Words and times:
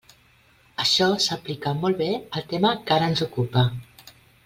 Això 0.83 1.09
s'aplica 1.27 1.75
molt 1.83 2.01
bé 2.01 2.09
al 2.41 2.49
tema 2.55 2.75
que 2.89 2.97
ara 2.99 3.11
ens 3.15 3.27
ocupa. 3.31 3.69